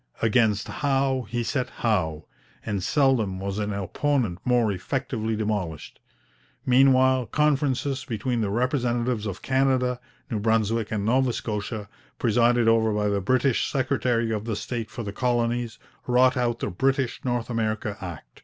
[0.19, 2.25] Against Howe he set Howe,
[2.65, 5.99] and seldom was an opponent more effectively demolished.
[6.65, 9.99] Meanwhile conferences between the representatives of Canada,
[10.31, 11.87] New Brunswick, and Nova Scotia,
[12.17, 15.77] presided over by the British secretary of state for the Colonies,
[16.07, 18.39] wrought out the British North America Act.